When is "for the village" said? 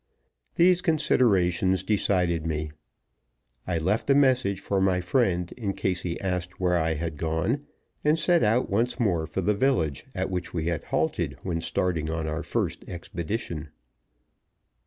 9.27-10.05